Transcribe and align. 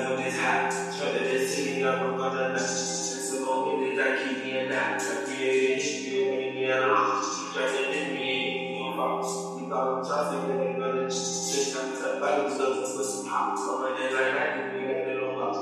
it's. 0.00 0.98
Try 0.98 1.12
to 1.12 1.18
this 1.18 1.56
city, 1.56 1.84
I'm 1.86 2.14
a 2.14 2.16
brother. 2.16 2.52
That's 2.52 3.30
the 3.30 3.40
moment 3.40 3.96
that 3.96 4.18
I 4.18 4.24
keep 4.24 4.44
me 4.44 4.58
in 4.58 4.68
that. 4.70 5.00
I 5.00 5.04
made 5.28 6.54
me 6.54 6.70
a 6.70 8.14
me, 8.14 8.78
you 8.78 8.96
false. 8.96 9.60
You 9.60 9.68
thought 9.68 9.98
I'm 9.98 10.04
tough, 10.04 10.34
and 10.34 10.60
then 10.60 10.78
gonna 10.78 11.10
shit. 11.10 11.76
I'm 11.76 11.92
tough, 11.92 12.22
I 12.22 12.44
was 12.44 12.58
looking 12.58 12.96
for 12.96 13.04
some. 13.04 13.56
So 13.56 13.78
my 13.78 13.98
name 13.98 14.14
like 14.14 14.34
that, 14.34 14.74
we 14.74 14.80
got 14.82 14.90
it 14.90 15.22
on 15.22 15.38
lock. 15.38 15.56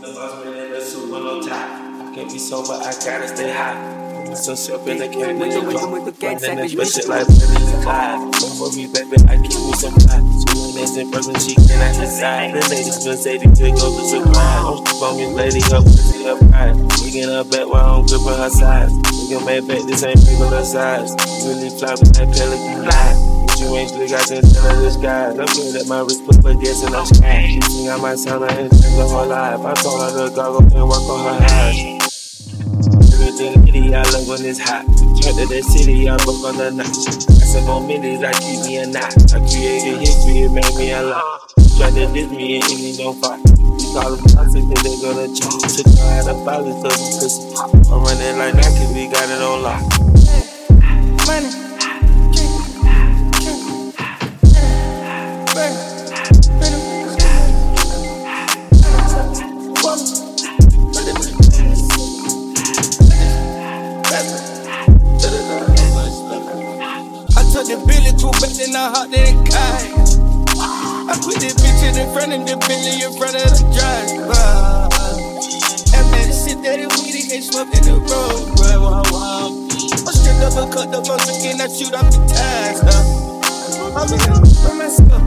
The 0.00 0.12
boss 0.14 0.44
man 0.44 0.54
in 0.54 0.70
the 0.72 0.80
suit 0.80 1.10
with 1.10 1.22
no 1.22 1.42
tie. 1.42 2.12
Can't 2.14 2.32
be 2.32 2.38
sober, 2.38 2.74
I 2.74 2.92
gotta 3.04 3.28
stay 3.28 3.52
high. 3.52 4.07
So 4.34 4.54
self 4.54 4.86
in 4.86 4.98
the 4.98 5.08
can 5.08 5.36
Muito, 5.38 5.42
in 5.42 5.50
the 5.50 5.60
muito, 5.62 5.78
car. 5.80 5.88
muito 5.90 6.12
quente, 6.12 6.46
Running 6.46 6.68
sempre 6.68 6.84
shit 6.86 7.08
like 7.08 7.26
and 7.28 7.82
Clyde. 7.82 8.30
Don't 8.38 8.54
for 8.56 8.70
me, 8.76 8.86
baby, 8.86 9.16
I 9.28 9.36
keep 9.42 9.60
me 9.60 9.72
some. 9.74 9.98
So 9.98 10.08
when 10.08 10.74
they 10.76 10.86
say 10.86 11.04
person, 11.10 11.34
she 11.40 11.54
can 11.56 11.80
I 11.80 11.92
decide. 11.98 12.54
The 12.54 12.62
ladies 12.70 13.02
been 13.04 13.16
say 13.16 13.38
they 13.38 13.44
could 13.50 13.74
go 13.76 13.88
to 13.88 14.02
surprise. 14.06 14.62
Don't 14.62 14.86
sleep 14.88 15.02
on 15.02 15.16
me, 15.16 15.26
lady, 15.34 15.60
her 15.68 15.82
pussy, 15.82 16.24
her 16.24 16.36
pride. 16.48 16.76
Taking 17.00 17.28
her 17.28 17.44
back 17.44 17.66
while 17.66 18.00
I'm 18.00 18.06
gripping 18.06 18.38
her 18.38 18.50
size. 18.50 18.92
Nigga 18.92 19.44
made 19.44 19.64
back, 19.66 19.82
this 19.88 20.04
ain't 20.04 20.20
regular 20.24 20.64
size. 20.64 21.10
You 21.42 21.58
really 21.58 21.70
fly 21.74 21.92
with 21.98 22.12
that 22.16 22.28
pelican 22.30 22.88
fly. 22.88 23.08
You 23.58 23.74
ain't 23.74 23.90
slick, 23.90 24.12
I 24.12 24.22
can 24.22 24.42
tell 24.44 24.64
her 24.70 24.76
the 24.80 24.90
sky. 24.92 25.34
Don't 25.34 25.50
feel 25.50 25.72
that 25.72 25.86
my 25.88 26.00
wrist 26.06 26.24
put 26.24 26.40
but 26.42 26.56
guessing 26.62 26.94
I'm 26.94 27.04
sky. 27.04 27.48
She 27.48 27.60
think 27.60 27.90
I 27.90 27.96
might 27.96 28.16
sound 28.16 28.48
her 28.48 28.54
her 28.54 29.08
whole 29.08 29.26
life. 29.26 29.60
I 29.60 29.74
told 29.82 29.98
her 30.04 30.28
to 30.28 30.34
goggle 30.34 30.62
and 30.62 30.88
work 30.88 31.04
on 31.10 31.20
her 31.26 31.46
eyes. 31.52 32.07
Everything 33.18 33.66
itty, 33.66 33.94
I 33.94 34.02
love 34.14 34.28
when 34.28 34.44
it's 34.44 34.60
hot. 34.60 34.86
Turn 34.86 35.34
to 35.34 35.46
the 35.50 35.60
city, 35.66 36.08
I 36.08 36.16
book 36.22 36.38
on 36.46 36.56
the 36.56 36.70
night. 36.70 36.94
Said 36.94 37.66
more 37.66 37.82
minutes, 37.82 38.22
I 38.22 38.32
keep 38.38 38.62
me 38.62 38.76
a 38.78 38.86
knot. 38.86 39.10
I 39.34 39.42
created 39.42 39.98
history, 39.98 40.46
it 40.46 40.52
made 40.54 40.74
me 40.78 40.92
a 40.92 41.02
lot. 41.02 41.50
Try 41.76 41.90
to 41.90 42.06
diss 42.14 42.30
me 42.30 42.62
and 42.62 42.64
any 42.70 42.96
no 42.96 43.12
fight. 43.14 43.42
Call 43.90 44.14
them 44.14 44.22
toxic, 44.30 44.62
then 44.70 44.80
they 44.86 44.96
gonna 45.02 45.26
charge. 45.34 45.66
Took 45.66 45.90
her 45.98 46.14
out 46.14 46.30
of 46.30 46.44
body, 46.46 46.70
so 46.78 46.88
you 46.94 47.10
pussy 47.18 47.54
pop. 47.54 47.74
I'm 47.74 48.06
running 48.06 48.38
like 48.38 48.54
Nike, 48.54 48.86
we 48.94 49.10
got 49.10 49.26
it 49.26 49.42
on 49.42 49.62
lock. 49.66 49.82
Money. 51.26 51.67
Back 68.38 68.54
then 68.54 68.70
I 68.70 68.86
hopped 68.94 69.10
in 69.10 69.34
the 69.34 69.50
car. 69.50 69.82
I 71.10 71.18
put 71.18 71.42
the 71.42 71.50
bitch 71.58 71.82
in 71.82 71.98
the 71.98 72.06
front 72.14 72.30
of 72.30 72.46
the 72.46 72.54
Billy 72.70 73.02
in 73.02 73.10
front 73.18 73.34
of 73.34 73.50
the 73.50 73.66
driver. 73.74 74.30
And 75.90 76.06
man, 76.14 76.30
shit 76.30 76.62
that 76.62 76.78
it 76.78 76.86
weedy 77.02 77.26
get 77.26 77.42
swept 77.42 77.74
in 77.74 77.82
the 77.82 77.98
road, 77.98 78.54
bro. 78.54 78.78
Wow, 78.78 79.02
wow. 79.10 79.50
I 79.50 80.10
stripped 80.14 80.46
up 80.46 80.54
and 80.54 80.70
cut 80.70 80.86
the 80.94 81.02
muscle 81.02 81.34
again, 81.34 81.58
I 81.58 81.66
shoot 81.66 81.90
up 81.90 82.06
the 82.14 82.22
tires, 82.30 82.78
huh? 82.86 83.18
I'm 83.98 84.06
in 84.06 84.22
the 84.22 84.38
for 84.62 84.74
myself. 84.78 85.18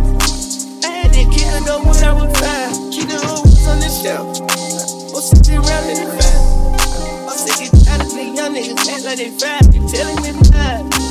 I 0.88 1.03
had 1.03 1.12
that 1.12 1.28
kid 1.36 1.52
though 1.68 1.84
when 1.84 2.00
I 2.08 2.16
was 2.16 2.31
five. 2.40 2.72
Keep 2.96 3.12
the 3.12 3.20
hoes 3.28 3.68
on 3.68 3.84
the 3.84 3.92
shelf. 3.92 4.40
Was 5.12 5.36
sitting 5.36 5.59
around 5.59 5.92
in 5.92 6.00
the 6.00 6.16
back. 6.16 7.28
I'm 7.28 7.36
sick 7.36 7.59
and 7.59 7.75
tired 7.84 8.08
of 8.08 8.16
the 8.16 8.23
young 8.23 8.56
niggas 8.56 8.88
act 8.88 9.03
like 9.03 9.20
they. 9.20 9.36
They 9.36 9.84
telling 9.92 10.16
me 10.23 10.31
to 10.31 11.11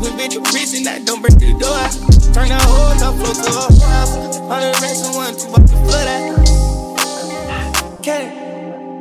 Chanel 0.00 0.08
fetish. 0.08 0.08
Got 0.08 0.08
with 0.08 0.16
video 0.16 0.40
wrist 0.40 0.74
and 0.74 0.88
I 0.88 0.98
don't 1.00 1.20
break 1.20 1.38
the 1.38 1.52
door. 1.58 1.88
Turn 2.32 2.48
that 2.48 2.62
whole 2.62 2.94
top 2.98 3.14
floor 3.16 3.34
to 3.34 3.50
a 3.50 3.62
house. 3.84 4.14
Hundred 4.38 4.80
racks 4.80 5.02
and 5.06 5.16
one, 5.16 5.34
two 5.36 5.48
about 5.48 5.68
to 5.68 5.76
flood 5.76 6.08
out. 6.08 8.02
Cash, 8.02 8.32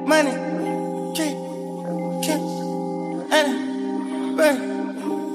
money, 0.08 0.32
K, 1.16 1.18
K, 2.24 2.34
and 3.32 4.38
burn, 4.38 4.58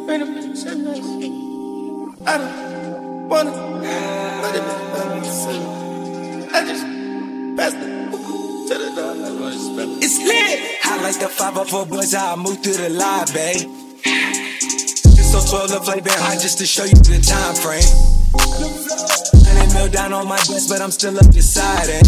burn 0.06 0.20
the 0.20 0.26
bitch, 0.26 0.66
I 2.26 2.38
don't 2.38 3.28
wanna, 3.28 3.50
but 3.50 4.54
it. 4.56 4.62
I 6.52 6.64
just 6.66 6.84
passed 7.56 7.76
it. 7.76 7.94
The. 8.64 9.98
It's 10.00 10.18
lit. 10.18 10.78
I 10.84 11.02
like 11.02 11.18
the 11.18 11.28
504 11.28 11.86
boys, 11.86 12.14
how 12.14 12.32
I 12.32 12.36
move 12.36 12.62
through 12.62 12.74
the 12.74 12.88
line, 12.90 13.83
so 15.34 15.66
12 15.66 15.70
the 15.70 15.80
play 15.82 16.00
behind 16.00 16.38
just 16.38 16.58
to 16.58 16.66
show 16.66 16.84
you 16.84 16.94
the 17.02 17.18
time 17.18 17.58
frame. 17.58 17.82
Hundred 19.42 19.74
mil 19.74 19.90
down 19.90 20.12
on 20.12 20.28
my 20.28 20.38
desk, 20.46 20.70
but 20.70 20.78
I'm 20.80 20.94
still 20.94 21.18
up 21.18 21.26
deciding. 21.34 22.06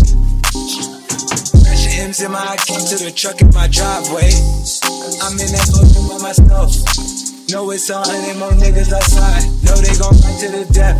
Pressure 1.67 1.95
M's 2.07 2.23
in 2.23 2.31
my 2.31 2.55
account 2.55 2.87
to 2.95 2.97
the 3.03 3.11
truck 3.11 3.43
in 3.43 3.51
my 3.51 3.67
driveway. 3.67 4.31
I'm 5.27 5.35
in 5.43 5.51
that 5.51 5.67
building 5.75 6.07
by 6.07 6.23
myself. 6.23 6.71
Know 7.51 7.67
it's 7.75 7.91
a 7.91 7.99
hundred 7.99 8.39
more 8.39 8.55
niggas 8.55 8.95
outside. 8.95 9.43
Know 9.67 9.75
they 9.75 9.95
gon' 9.99 10.15
fight 10.23 10.39
to 10.47 10.49
the 10.55 10.65
death. 10.71 10.95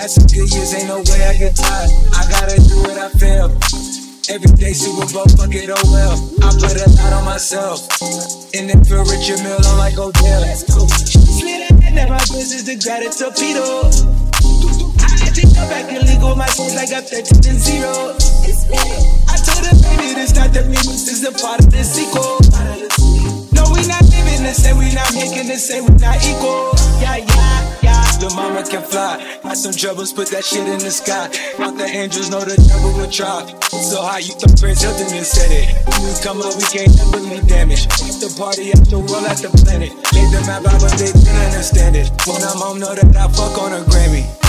Had 0.00 0.08
some 0.08 0.24
good 0.32 0.48
years, 0.48 0.72
ain't 0.72 0.88
no 0.88 1.04
way 1.12 1.28
I 1.28 1.36
get 1.36 1.56
tired. 1.60 1.92
I 2.16 2.24
gotta 2.24 2.56
do 2.56 2.88
what 2.88 2.96
I 2.96 3.12
feel. 3.20 3.52
Every 4.32 4.48
day 4.56 4.72
Super 4.72 5.04
Bowl, 5.12 5.28
fuck 5.36 5.52
it, 5.52 5.68
oh 5.68 5.76
well. 5.92 6.16
I 6.40 6.48
put 6.56 6.72
a 6.72 6.88
myself. 7.54 7.88
And 8.54 8.70
if 8.70 8.88
you're 8.88 9.04
Richard 9.04 9.42
Mille, 9.42 9.58
I'm 9.64 9.78
like 9.78 9.98
Odell. 9.98 10.42
Slid 10.56 11.70
at 11.70 11.94
that, 11.94 12.08
my 12.08 12.18
business 12.18 12.64
to 12.64 12.74
grab 12.76 13.02
a 13.02 13.10
torpedo. 13.10 13.86
I 14.98 15.30
to 15.30 15.42
come 15.54 15.68
back 15.68 15.90
and 15.92 16.06
legal 16.08 16.34
my 16.36 16.46
sins 16.46 16.74
like 16.74 16.92
I'm 16.92 17.04
13 17.04 17.50
and 17.50 17.58
0. 17.58 18.16
I 19.28 19.36
told 19.38 19.66
her, 19.66 19.76
baby, 19.82 20.14
this 20.14 20.34
not 20.34 20.52
the 20.52 20.64
music, 20.66 21.06
this 21.06 21.22
is 21.22 21.24
a 21.24 21.32
part 21.32 21.60
of 21.60 21.70
the 21.70 21.84
sequel. 21.84 22.42
No, 23.52 23.70
we 23.70 23.86
not 23.86 24.02
living 24.10 24.42
the 24.42 24.54
same, 24.54 24.78
we 24.78 24.92
not 24.94 25.12
making 25.14 25.48
the 25.48 25.56
same, 25.56 25.86
we 25.86 25.94
not 25.98 26.18
equal. 26.26 26.73
Had 29.42 29.56
some 29.56 29.72
troubles, 29.72 30.12
put 30.12 30.28
that 30.30 30.44
shit 30.44 30.66
in 30.66 30.78
the 30.78 30.90
sky. 30.90 31.30
Not 31.58 31.76
the 31.76 31.84
angels, 31.84 32.30
know 32.30 32.40
the 32.40 32.56
devil 32.56 32.92
will 32.94 33.10
try. 33.10 33.46
So 33.70 34.02
high, 34.02 34.20
you 34.20 34.34
thought 34.34 34.58
Prince 34.58 34.82
Hilton 34.82 35.14
and 35.16 35.26
said 35.26 35.50
it. 35.50 35.74
We 36.00 36.12
come 36.22 36.40
up, 36.42 36.54
we 36.56 36.64
can't 36.70 36.94
never 36.96 37.20
leave 37.20 37.46
damage. 37.46 37.86
If 38.04 38.20
the 38.20 38.34
party 38.38 38.72
at 38.72 38.84
the 38.86 38.98
world, 38.98 39.26
at 39.26 39.38
the 39.38 39.50
planet. 39.64 39.90
Laid 40.12 40.30
the 40.32 40.40
map 40.46 40.66
out, 40.66 40.80
but 40.80 40.92
they 40.98 41.10
didn't 41.10 41.42
understand 41.50 41.96
it. 41.96 42.10
When 42.26 42.42
I'm 42.42 42.56
home, 42.56 42.78
know 42.80 42.94
that 42.94 43.16
I 43.16 43.28
fuck 43.28 43.58
on 43.58 43.72
a 43.72 43.82
Grammy. 43.84 44.43